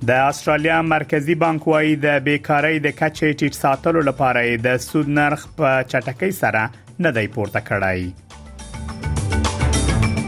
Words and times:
د 0.05 0.09
استرالیا 0.23 0.81
مرکزی 0.87 1.35
بانک 1.43 1.67
وایي 1.67 1.95
د 2.01 2.17
بیکاری 2.25 2.77
د 2.81 2.91
کچې 2.97 3.37
ټیټ 3.39 3.53
ساتلو 3.59 4.01
لپاره 4.09 4.41
د 4.65 4.75
سود 4.83 5.07
نرخ 5.15 5.45
په 5.61 5.71
چټکۍ 5.93 6.31
سره 6.41 6.61
نه 7.05 7.11
دی 7.15 7.23
پورته 7.37 7.63
کړای 7.69 10.21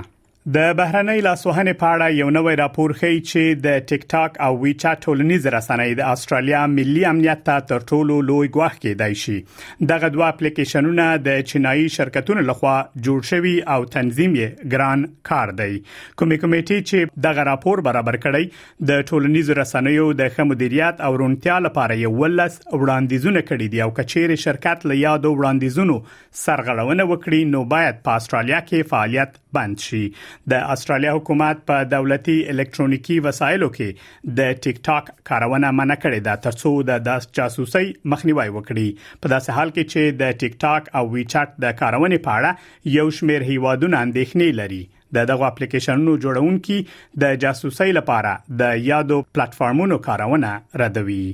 د 0.54 0.64
بهرنۍ 0.78 1.22
لاسوهنې 1.22 1.74
په 1.78 1.86
اړه 1.94 2.16
یو 2.16 2.26
نوې 2.34 2.50
راپور 2.58 2.92
ښیي 2.98 3.14
چې 3.28 3.62
د 3.62 3.80
ټیک 3.92 4.04
ټاک 4.12 4.36
او 4.48 4.50
وی 4.58 4.74
چټ 4.82 4.98
ټولنیز 5.06 5.46
رسنۍ 5.54 5.94
د 6.00 6.10
استرالیا 6.16 6.60
ملي 6.74 7.00
امنیت 7.08 7.40
ته 7.48 7.64
تر 7.70 7.82
ټولو 7.92 8.18
لوی 8.28 8.50
ګواښ 8.56 8.76
کېدای 8.84 9.16
شي 9.22 9.88
دغه 9.92 10.10
دوه 10.16 10.26
اپلیکیشنونه 10.34 11.06
د 11.24 11.40
چینایي 11.52 11.88
شرکتونو 11.94 12.44
لخوا 12.50 12.74
جوړ 13.06 13.30
شوي 13.30 13.54
او 13.78 13.78
تنظیم 13.96 14.36
یې 14.42 14.70
ګران 14.76 15.02
کار 15.30 15.54
دی 15.62 15.66
کومې 15.72 16.44
کمیټې 16.44 16.86
چې 16.90 17.18
دغه 17.26 17.46
راپور 17.50 17.82
برابر 17.90 18.20
کړی 18.28 18.88
د 18.92 19.04
ټولنیز 19.10 19.52
رسنیو 19.62 20.06
د 20.22 20.30
ښه 20.34 20.48
مدیریت 20.52 21.04
او 21.08 21.12
رونتیا 21.24 21.58
لپاره 21.66 21.98
یو 22.04 22.12
ولس 22.22 22.60
وړاندیزونه 22.60 23.44
کړي 23.50 23.74
دي 23.74 23.82
او 23.88 23.90
کچېر 23.98 24.40
شرکت 24.46 24.88
له 24.92 25.02
یادو 25.02 25.34
وړاندیزونو 25.34 25.98
سرغړونه 26.44 27.10
وکړي 27.12 27.52
نو 27.58 27.66
باید 27.76 28.00
په 28.08 28.22
استرالیا 28.22 28.62
کې 28.70 28.90
فعالیت 28.94 29.42
بند 29.58 29.88
شي 29.90 30.04
د 30.52 30.68
استرالیا 30.74 31.12
حکومت 31.14 31.62
په 31.70 31.86
دولتي 31.92 32.36
الکترونیکی 32.54 33.18
وسایلو 33.28 33.68
کې 33.76 34.34
د 34.40 34.58
ټیک 34.66 34.80
ټاک 34.88 35.08
کارونه 35.32 35.70
منع 35.80 35.96
کړې 36.02 36.26
ده 36.28 36.42
ترڅو 36.48 36.72
د 36.90 37.00
داس 37.08 37.28
جاسوسي 37.40 37.84
مخنیوي 38.14 38.48
وکړي 38.50 39.06
په 39.22 39.34
داسې 39.36 39.60
حال 39.60 39.72
کې 39.72 39.94
چې 39.94 40.20
د 40.24 40.36
ټیک 40.44 40.60
ټاک 40.66 40.92
او 41.00 41.04
وی 41.14 41.24
چټ 41.34 41.60
د 41.66 41.78
کارونې 41.80 42.26
په 42.28 42.36
اړه 42.40 42.92
یو 42.98 43.08
شمېر 43.20 43.48
هیوادونه 43.54 44.04
اندېښنې 44.08 44.60
لري 44.60 44.82
د 45.16 45.26
دغه 45.30 45.48
اپلیکیشنونو 45.52 46.16
جوړونکو 46.26 47.18
د 47.24 47.42
جاسوسي 47.46 47.90
لپاره 48.00 48.36
د 48.62 48.86
یادو 48.92 49.20
پلیټفارمونو 49.26 50.00
کارونه 50.08 50.54
ردوي 50.84 51.24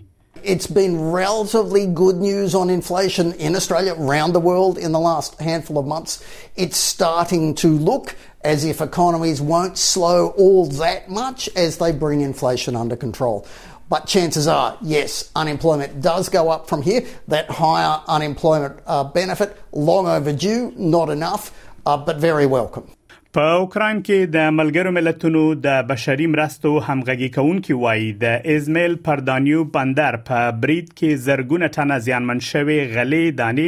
It's 0.45 0.67
been 0.67 1.13
relatively 1.13 1.87
good 1.87 2.17
news 2.17 2.53
on 2.55 2.69
inflation 2.69 3.33
in 3.35 3.55
Australia, 3.55 3.95
around 3.97 4.33
the 4.33 4.41
world 4.41 4.77
in 4.77 4.91
the 4.91 4.99
last 4.99 5.41
handful 5.41 5.79
of 5.79 5.87
months. 5.87 6.23
It's 6.57 6.77
starting 6.77 7.55
to 7.57 7.69
look 7.79 8.17
as 8.43 8.65
if 8.65 8.81
economies 8.81 9.41
won't 9.41 9.79
slow 9.79 10.29
all 10.37 10.67
that 10.67 11.09
much 11.09 11.49
as 11.55 11.77
they 11.79 11.93
bring 11.93 12.23
inflation 12.23 12.75
under 12.75 12.97
control. 12.97 13.47
But 13.89 14.07
chances 14.09 14.49
are, 14.49 14.77
yes, 14.81 15.31
unemployment 15.37 16.03
does 16.03 16.29
go 16.29 16.49
up 16.51 16.69
from 16.69 16.83
here. 16.83 17.05
That 17.29 17.49
higher 17.49 18.01
unemployment 18.09 18.81
uh, 18.87 19.05
benefit, 19.05 19.57
long 19.71 20.09
overdue, 20.09 20.73
not 20.77 21.09
enough, 21.09 21.55
uh, 21.87 21.97
but 21.97 22.17
very 22.17 22.47
welcome. 22.47 22.91
په 23.37 23.53
اوکرين 23.59 24.01
کې 24.07 24.33
د 24.33 24.51
ملګرو 24.55 24.91
ملتونو 24.95 25.43
د 25.67 25.85
بشري 25.91 26.25
مرستو 26.33 26.73
همغږي 26.89 27.29
کونکي 27.37 27.77
وایي 27.83 28.09
د 28.25 28.43
ازمیل 28.55 28.97
پر 29.07 29.23
دانیو 29.29 29.63
بندر 29.77 30.19
په 30.31 30.51
بریټ 30.65 30.91
کې 30.91 31.23
زرګونه 31.29 31.71
ټنه 31.77 31.97
زیانمن 32.09 32.43
شوی 32.49 32.77
غلې 32.81 33.39
داني 33.39 33.65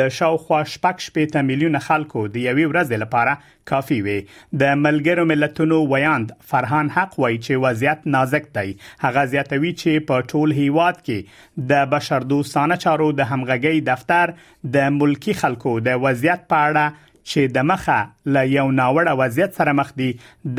د 0.00 0.08
شاوخوا 0.20 0.60
شپږ 0.76 1.04
شپېته 1.08 1.42
میلیونه 1.50 1.82
خلکو 1.88 2.24
د 2.36 2.40
یوې 2.46 2.70
ورځې 2.72 3.04
لپاره 3.04 3.52
کافي 3.72 4.00
وي 4.08 4.16
د 4.64 4.80
ملګرو 4.86 5.28
ملتونو 5.34 5.82
ویاند 5.92 6.32
فرهان 6.56 6.92
حق 6.96 7.20
وایي 7.24 7.38
چې 7.42 7.62
وضعیت 7.68 8.08
نازک 8.18 8.48
دی 8.58 8.66
هغه 9.06 9.26
زیاتوي 9.36 9.76
چې 9.82 10.08
په 10.14 10.26
ټول 10.32 10.58
هیواد 10.62 11.04
کې 11.06 11.68
د 11.76 11.92
بشردوستانه 11.94 12.80
چارو 12.86 13.12
د 13.22 13.30
همغږي 13.34 13.86
دفتر 13.94 14.34
د 14.80 14.98
ملکی 15.02 15.38
خلکو 15.46 15.76
د 15.90 16.04
وضعیت 16.10 16.52
په 16.54 16.66
اړه 16.66 17.08
چې 17.30 17.54
د 17.56 17.66
مخه 17.70 17.98
ل 18.36 18.50
یو 18.52 18.64
ناوړه 18.78 19.14
وضعیت 19.20 19.54
سره 19.60 19.74
مخ 19.80 19.90
دي 20.00 20.08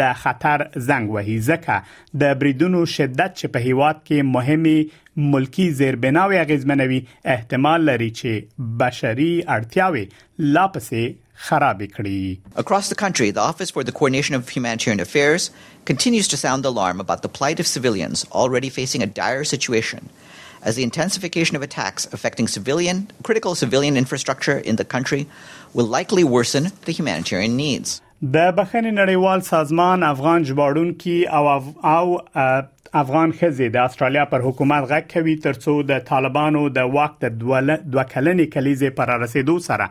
د 0.02 0.14
خطر 0.24 0.64
زنګ 0.90 1.16
وهي 1.18 1.38
ځکه 1.48 2.22
د 2.24 2.38
بریدونو 2.44 2.84
شدت 2.98 3.36
چې 3.40 3.54
په 3.56 3.66
هیواد 3.68 4.00
کې 4.02 4.30
مهمه 4.36 5.34
ملکی 5.36 5.66
زیربناوي 5.82 6.40
اغیزمنوي 6.44 7.02
احتمال 7.36 7.88
لري 7.92 8.10
چې 8.22 8.72
بشري 8.84 9.32
اړتیاوي 9.58 10.06
لا 10.58 10.66
پسې 10.78 11.50
خراب 11.50 11.84
کړي 11.96 12.54
Across 12.66 12.90
the 12.94 12.98
country 13.06 13.30
the 13.40 13.46
Office 13.52 13.76
for 13.78 13.84
the 13.90 13.96
Coordination 14.02 14.40
of 14.40 14.54
Humanitarian 14.58 15.04
Affairs 15.08 15.50
continues 15.94 16.32
to 16.34 16.42
sound 16.46 16.66
the 16.68 16.74
alarm 16.78 17.06
about 17.08 17.26
the 17.28 17.34
plight 17.40 17.64
of 17.64 17.74
civilians 17.78 18.26
already 18.44 18.72
facing 18.82 19.08
a 19.08 19.12
dire 19.22 19.44
situation 19.56 20.14
as 20.64 20.76
the 20.76 20.84
intensification 20.84 21.56
of 21.56 21.62
attacks 21.62 22.08
affecting 22.14 22.48
civilian, 22.48 23.10
critical 23.24 23.56
civilian 23.56 23.98
infrastructure 23.98 24.58
in 24.58 24.78
the 24.78 24.86
country 24.86 25.28
will 25.74 25.86
likely 25.86 26.24
worsen 26.24 26.72
the 26.86 26.92
humanitarian 26.92 27.56
needs. 27.56 28.02
د 28.24 28.38
بخښنې 28.58 28.92
نړیوال 28.96 29.40
سازمان 29.52 30.04
افغان 30.04 30.42
او 31.38 31.44
او 31.96 32.06
افغان 32.96 33.32
خزي 33.40 33.68
د 33.76 33.86
استرالیا 33.90 34.24
پر 34.32 34.42
حکومت 34.48 34.88
غږ 34.90 35.06
کوي 35.14 35.34
ترڅو 35.44 35.74
د 35.92 36.02
طالبانو 36.10 36.62
د 36.78 36.90
واک 36.96 37.14
تر 37.24 37.32
دوه 37.44 37.62
کلنې 37.70 38.50
کلیزې 38.56 38.92
پر 39.00 39.12
رسیدو 39.24 39.56
سره 39.68 39.88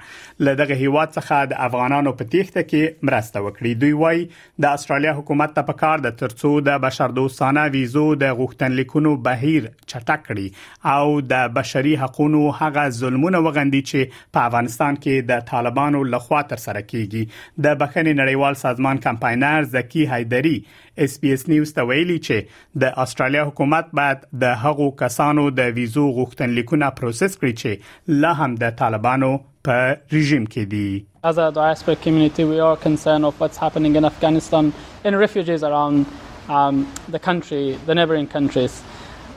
لدغه 0.49 0.77
هیواد 0.83 1.17
څخه 1.17 1.41
د 1.53 1.63
افغانانو 1.69 2.13
په 2.21 2.29
تیښته 2.35 2.69
کې 2.69 3.09
مرسته 3.11 3.43
وکړي 3.47 3.81
دوی 3.85 3.93
وایي 4.03 4.23
د 4.67 4.79
استرالیا 4.81 5.15
حکومت 5.19 5.55
ته 5.57 5.67
پکار 5.71 6.05
د 6.05 6.15
ترڅو 6.21 6.53
د 6.69 6.79
بشر 6.87 7.17
دوستانه 7.19 7.65
ویزو 7.77 8.07
د 8.25 8.37
غوښتنلیکونو 8.43 9.17
بهیر 9.27 9.67
چټک 9.73 10.25
کړي 10.29 10.97
او 10.97 11.21
د 11.35 11.53
بشري 11.59 11.97
حقوقو 12.05 12.45
هغه 12.61 12.87
ظلمونه 13.01 13.43
وغندي 13.49 13.83
چې 13.91 14.23
په 14.39 14.47
افغانستان 14.53 15.01
کې 15.03 15.29
د 15.33 15.45
طالبانو 15.51 16.05
لخوا 16.15 16.45
تر 16.55 16.65
سره 16.69 16.87
کیږي 16.87 17.43
د 17.67 17.77
بخښنې 17.83 18.25
نړیوال 18.25 18.63
سازمان 18.65 19.05
کمپاینر 19.11 19.71
زکی 19.77 20.09
حیدری 20.15 20.57
اس 21.05 21.13
پی 21.21 21.31
اس 21.35 21.45
نیوز 21.49 21.71
ته 21.77 21.85
ویلي 21.91 22.15
چې 22.25 22.83
د 22.83 22.92
استرالیا 22.97 23.45
حکومت 23.45 23.87
باید 23.93 24.19
د 24.43 24.61
هغو 24.65 24.91
کسانو 25.05 25.45
د 25.61 25.73
ویزو 25.79 26.05
غوښتنلیکونه 26.19 26.91
پروسس 27.01 27.37
کړي 27.43 27.55
چې 27.63 28.19
لا 28.25 28.33
هم 28.41 28.55
د 28.65 28.75
طالبانو 28.83 29.31
په 29.69 29.79
رژیم 30.17 30.47
کې 30.55 30.71
دي 30.75 30.87
As 31.31 31.37
a 31.45 31.47
diaspora 31.57 31.97
community 32.05 32.45
we 32.53 32.57
are 32.69 32.77
concerned 32.85 33.27
of 33.31 33.43
what's 33.45 33.61
happening 33.65 33.99
in 33.99 34.07
Afghanistan 34.13 34.71
in 35.11 35.17
refugees 35.25 35.67
around 35.69 36.15
um, 36.61 36.81
the 37.17 37.21
country 37.27 37.65
the 37.91 37.97
neighboring 37.99 38.29
countries 38.37 38.79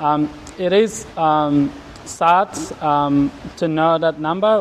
um, 0.10 0.28
it 0.69 0.74
is 0.80 0.98
um, 1.28 1.60
sad 2.13 2.58
um, 2.94 3.16
to 3.60 3.68
know 3.75 3.92
that 4.06 4.19
number. 4.25 4.51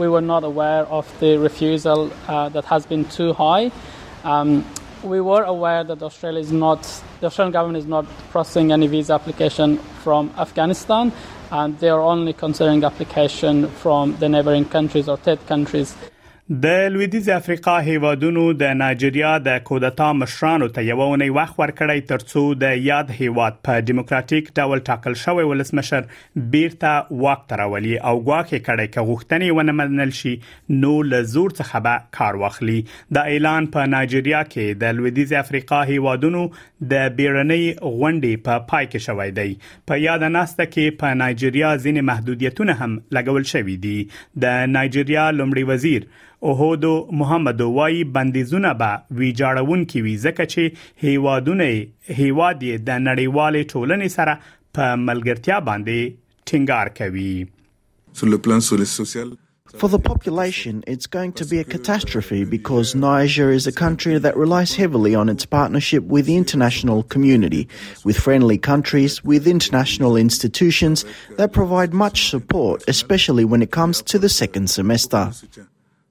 We 0.00 0.06
were 0.14 0.20
not 0.34 0.44
aware 0.48 0.82
of 0.98 1.06
the 1.22 1.30
refusal 1.46 2.00
uh, 2.28 2.48
that 2.56 2.64
has 2.72 2.86
been 2.90 3.04
too 3.16 3.32
high. 3.38 3.70
Um, 4.32 4.50
we 5.04 5.20
were 5.20 5.42
aware 5.42 5.82
that 5.84 6.02
Australia 6.02 6.40
is 6.40 6.52
not, 6.52 6.82
the 7.20 7.26
Australian 7.26 7.52
government 7.52 7.78
is 7.78 7.86
not 7.88 8.06
processing 8.30 8.72
any 8.72 8.86
visa 8.86 9.14
application 9.14 9.78
from 10.02 10.32
Afghanistan, 10.38 11.12
and 11.50 11.78
they 11.80 11.88
are 11.88 12.00
only 12.00 12.32
considering 12.32 12.84
application 12.84 13.68
from 13.68 14.16
the 14.18 14.28
neighboring 14.28 14.64
countries 14.64 15.08
or 15.08 15.16
third 15.16 15.44
countries. 15.46 15.94
د 16.60 16.88
لویدیز 16.94 17.28
افریقا 17.34 17.74
هیوادونو 17.84 18.42
د 18.60 18.72
نایجیریا 18.78 19.28
د 19.44 19.54
کودتا 19.66 20.06
مشرانو 20.22 20.66
ته 20.78 20.82
یو 20.86 20.96
ونی 21.10 21.28
وخت 21.36 21.60
ورکړی 21.60 22.02
ترڅو 22.10 22.42
د 22.64 22.74
یاد 22.86 23.12
هیواد 23.18 23.54
په 23.68 23.84
دیموکراتیک 23.90 24.48
ډول 24.58 24.82
ټاکل 24.88 25.14
شوی 25.20 25.46
ولسمشر 25.50 26.08
بیرته 26.56 26.90
واک 27.22 27.46
تراولي 27.52 27.94
او 28.10 28.12
ګواکې 28.16 28.64
کړي 28.66 28.90
چې 28.96 29.06
غوښتنې 29.06 29.56
ونه 29.58 29.76
منل 29.78 30.12
شي 30.18 30.34
نو 30.82 30.90
له 31.12 31.28
زور 31.36 31.54
څخه 31.60 31.82
به 31.86 32.02
کار 32.18 32.38
واخلي 32.44 32.76
د 33.18 33.32
اعلان 33.36 33.70
په 33.78 33.92
نایجیریا 33.94 34.42
کې 34.50 34.82
د 34.84 34.94
لویدیز 35.00 35.34
افریقا 35.44 35.80
هیوادونو 35.92 36.44
د 36.94 37.08
بیرنۍ 37.22 37.64
غونډې 37.70 38.44
په 38.50 38.60
پا 38.66 38.74
پای 38.74 38.90
کې 38.90 39.06
شوې 39.06 39.38
دی 39.38 39.88
په 39.92 40.00
یاد 40.08 40.28
ناسته 40.38 40.68
کې 40.74 41.00
په 41.04 41.16
نایجیریا 41.24 41.72
ځینې 41.78 42.10
محدودیتونه 42.12 42.78
هم 42.84 43.00
لګول 43.18 43.50
شوې 43.54 43.88
دي 43.88 44.44
د 44.46 44.70
نایجیریا 44.76 45.26
لمړي 45.30 45.74
وزیر 45.74 46.12
اوهودو 46.44 47.08
محمد 47.10 47.60
وايي 47.60 48.04
بندیزونه 48.04 48.72
به 48.74 49.00
هیوادونه 50.96 51.86
هیواد 52.20 52.58
د 52.60 53.64
ټولنې 53.72 54.08
سره 54.16 54.34
په 54.72 54.96
ملګرتیا 55.08 55.58
باندې 55.60 56.12
ټینګار 56.48 56.88
کوي 56.88 57.46
For 59.82 59.88
the 59.92 59.98
population, 60.06 60.80
it's 60.92 61.06
going 61.12 61.30
to 61.40 61.44
be 61.50 61.58
a 61.60 61.64
catastrophe 61.74 62.40
because 62.48 62.90
Niger 63.04 63.46
is 63.58 63.66
a 63.66 63.72
country 63.78 64.18
that 64.24 64.36
relies 64.40 64.74
heavily 64.80 65.12
on 65.20 65.30
its 65.34 65.46
partnership 65.54 66.02
with 66.16 66.26
the 66.30 66.36
international 66.42 67.00
community, 67.14 67.62
with 68.08 68.18
friendly 68.26 68.58
countries, 68.70 69.16
with 69.32 69.48
international 69.56 70.14
institutions 70.26 71.06
that 71.38 71.56
provide 71.60 71.94
much 72.04 72.26
support, 72.34 72.78
especially 72.96 73.44
when 73.52 73.62
it 73.62 73.70
comes 73.80 73.96
to 74.12 74.16
the 74.24 74.32
second 74.42 74.66
semester. 74.78 75.24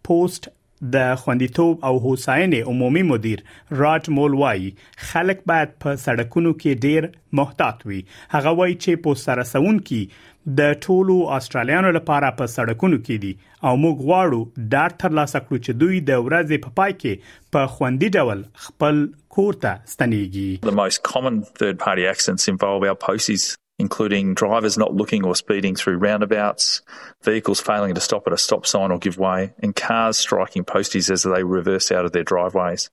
پوسټ 0.09 0.53
د 0.91 1.15
خوندیتوب 1.21 1.85
او 1.87 1.91
هوساینې 2.05 2.59
عمومي 2.73 3.03
مدیر 3.11 3.43
راج 3.81 4.09
مول 4.17 4.33
وای 4.41 4.67
خلک 5.11 5.43
باید 5.51 5.73
په 5.85 5.95
سړکونو 6.05 6.51
کې 6.63 6.83
ډیر 6.87 7.07
محتاط 7.41 7.85
وي 7.91 7.99
هغه 8.35 8.53
وای 8.59 8.75
چې 8.75 9.03
په 9.05 9.21
سرسون 9.23 9.79
کې 9.89 10.29
د 10.59 10.75
ټولو 10.87 11.17
استرالیانو 11.37 11.93
لپاره 11.99 12.31
په 12.41 12.49
سړکونو 12.55 12.99
کې 13.05 13.23
دي 13.25 13.31
او 13.69 13.73
موږ 13.85 14.09
غواړو 14.09 14.67
ډار 14.75 14.97
ترلاسه 15.05 15.43
کړو 15.47 15.63
چې 15.63 15.81
دوی 15.83 16.01
د 16.11 16.21
ورځې 16.25 16.65
په 16.67 16.75
پای 16.81 16.95
کې 17.01 17.33
په 17.57 17.71
خوندي 17.77 18.11
ډول 18.19 18.43
خپل 18.67 18.99
کور 19.39 19.61
ته 19.65 19.91
ستنیږي 19.95 20.71
The 20.73 20.77
most 20.85 21.05
common 21.13 21.43
third 21.61 21.83
party 21.87 22.09
accidents 22.15 22.51
involve 22.55 22.89
our 22.91 23.01
posties 23.09 23.47
including 23.83 24.33
drivers 24.33 24.77
not 24.77 24.93
looking 24.93 25.25
or 25.25 25.35
speeding 25.35 25.75
through 25.75 25.97
roundabouts, 25.97 26.81
vehicles 27.21 27.59
failing 27.59 27.93
to 27.93 27.99
stop 27.99 28.25
at 28.27 28.31
a 28.31 28.37
stop 28.37 28.65
sign 28.65 28.91
or 28.93 28.97
give 28.97 29.17
way, 29.17 29.53
and 29.61 29.75
cars 29.75 30.17
striking 30.17 30.63
posties 30.63 31.11
as 31.11 31.23
they 31.23 31.43
reverse 31.43 31.91
out 31.91 32.05
of 32.05 32.13
their 32.13 32.23
driveways. 32.23 32.89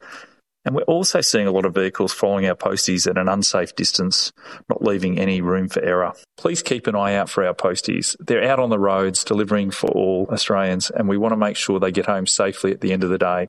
And 0.64 0.75
we're 0.75 0.82
also 0.82 1.20
seeing 1.20 1.46
a 1.46 1.52
lot 1.52 1.64
of 1.64 1.75
vehicles 1.75 2.12
following 2.12 2.46
our 2.46 2.56
posties 2.56 3.06
at 3.06 3.16
an 3.19 3.28
unsafe 3.28 3.76
distance, 3.76 4.32
not 4.69 4.82
leaving 4.82 5.16
any 5.20 5.40
room 5.40 5.69
for 5.69 5.81
error. 5.81 6.12
Please 6.37 6.60
keep 6.60 6.88
an 6.88 6.96
eye 6.96 7.14
out 7.14 7.31
for 7.31 7.46
our 7.46 7.54
posties. 7.54 8.16
They're 8.19 8.50
out 8.50 8.58
on 8.58 8.70
the 8.70 8.78
roads 8.78 9.22
delivering 9.22 9.70
for 9.70 9.90
all 9.92 10.26
Australians, 10.31 10.90
and 10.90 11.08
we 11.08 11.16
want 11.19 11.31
to 11.32 11.37
make 11.37 11.56
sure 11.56 11.78
they 11.78 11.92
get 11.92 12.06
home 12.06 12.26
safely 12.26 12.72
at 12.72 12.81
the 12.81 12.92
end 12.92 13.04
of 13.04 13.10
the 13.10 13.16
day. 13.19 13.46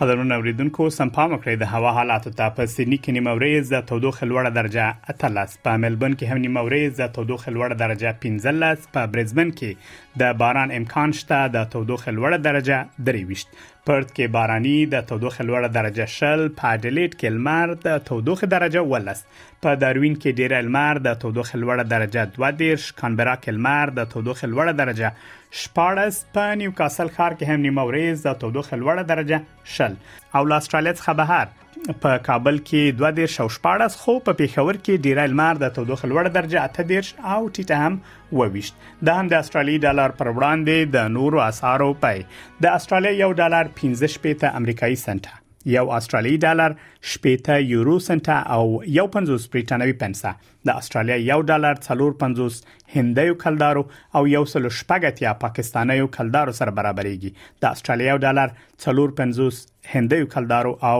قدرمن 0.00 0.32
اوریدونکو 0.36 0.86
سمپام 0.94 1.30
کړی 1.44 1.52
د 1.60 1.68
هوا 1.74 1.90
حالات 1.98 2.24
ته 2.40 2.52
په 2.56 2.68
سینی 2.72 2.96
کې 3.04 3.14
نیمورې 3.16 3.68
ز 3.68 3.78
تودوخه 3.90 4.26
لوړه 4.32 4.52
درجه 4.56 5.12
اتلس 5.12 5.54
په 5.68 5.80
ملبن 5.84 6.16
کې 6.16 6.32
هم 6.32 6.42
نیمورې 6.42 6.98
ز 6.98 7.08
تودوخه 7.18 7.54
لوړه 7.56 7.78
درجه 7.82 8.12
15 8.24 8.84
په 8.96 9.12
برزبن 9.14 9.54
کې 9.60 10.18
د 10.24 10.34
باران 10.42 10.74
امکان 10.80 11.16
شته 11.22 11.38
د 11.56 11.64
تودوخه 11.76 12.14
لوړه 12.18 12.42
درجه 12.48 12.82
23 13.08 13.64
پرت 13.88 14.08
کې 14.14 14.28
باراني 14.34 14.70
د 14.92 15.02
تودوخه 15.08 15.44
لوړه 15.48 15.68
درجه 15.74 16.06
شل 16.12 16.40
په 16.60 16.70
اډلیټ 16.76 17.12
کې 17.18 17.34
لمر 17.34 17.74
د 17.82 17.98
تودوخه 18.08 18.46
درجه 18.54 18.80
ولس 18.92 19.20
په 19.66 19.74
داروین 19.84 20.16
کې 20.22 20.38
ډیر 20.40 20.54
لمر 20.68 21.00
د 21.06 21.12
تودوخه 21.24 21.60
لوړه 21.64 21.84
درجه 21.92 22.48
2 22.48 22.56
دیرش 22.62 22.86
کانبرا 23.02 23.34
کې 23.36 23.58
لمر 23.58 23.92
د 24.00 24.08
تودوخه 24.14 24.50
لوړه 24.54 24.74
درجه 24.80 25.62
شپارس 25.62 26.18
په 26.38 26.56
نیوکاسل 26.64 27.12
ښار 27.18 27.36
کې 27.36 27.52
هم 27.54 27.64
نیمه 27.68 27.86
ورځ 27.92 28.26
د 28.30 28.40
تودوخه 28.42 28.80
لوړه 28.82 29.06
درجه 29.12 29.70
شل 29.76 29.96
او 30.40 30.50
لاسترالیا 30.54 30.96
څخه 30.98 31.16
بهر 31.22 31.54
په 32.02 32.10
کابل 32.28 32.56
کې 32.68 32.82
2 33.00 33.10
ډیر 33.18 33.28
شو 33.36 33.46
شپارس 33.56 33.94
خو 34.02 34.14
په 34.26 34.32
پیښور 34.40 34.74
کې 34.84 35.02
ډیر 35.06 35.18
المار 35.24 35.60
د 35.64 35.74
تودوخه 35.78 36.10
لوړ 36.12 36.30
درجه 36.38 36.60
اته 36.66 36.82
ډیر 36.90 37.04
او 37.34 37.40
ټیټهم 37.54 37.94
وويشت 38.38 38.74
دا 39.06 39.14
هم 39.18 39.26
د 39.32 39.40
استرالی 39.42 39.76
ډالر 39.86 40.16
پر 40.20 40.28
وړاندې 40.36 40.92
د 40.96 41.10
نورو 41.16 41.42
اسعارو 41.50 41.90
پای 42.04 42.26
د 42.66 42.76
استرالیا 42.78 43.12
یو 43.22 43.32
ډالر 43.40 43.72
15 43.82 44.22
پېته 44.24 44.56
امریکایي 44.60 44.96
سنټه 45.08 45.44
یو 45.74 45.84
آسترالیي 45.96 46.36
ډالر 46.42 46.74
شپږ 47.12 47.48
یورو 47.70 47.96
سنت 48.06 48.28
او 48.56 48.62
یو 48.98 49.04
50 49.14 49.46
برټانوي 49.54 49.94
پنسه 50.02 50.32
د 50.70 50.82
آسترالیا 50.82 51.16
یو 51.28 51.38
ډالر 51.50 51.80
450 51.86 52.60
هندیو 52.96 53.34
کلدارو 53.44 53.82
او 54.18 54.22
یو 54.32 54.44
سل 54.52 54.68
شپږتیا 54.80 55.32
پاکستانیو 55.44 56.06
کلدارو 56.18 56.54
سره 56.60 56.76
برابرېږي 56.80 57.62
د 57.64 57.70
آسترالیا 57.72 58.12
یو 58.12 58.18
ډالر 58.26 58.52
450 58.84 59.62
هندیو 59.96 60.28
کلدارو 60.36 60.74
او 60.92 60.96